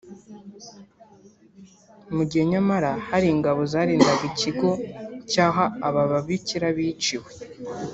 [2.15, 4.69] mu gihe nyamara hari ingabo zarindaga ikigo
[5.29, 7.31] cy’aho aba babikira biciwe